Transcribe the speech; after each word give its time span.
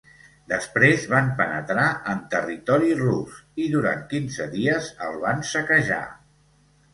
Després 0.51 1.03
van 1.09 1.27
penetrar 1.41 1.83
en 2.13 2.23
territori 2.31 2.89
rus 3.03 3.37
i 3.65 3.69
durant 3.75 4.03
quinze 4.15 4.49
dies 4.57 4.89
el 5.11 5.21
van 5.27 5.45
saquejar. 5.53 6.01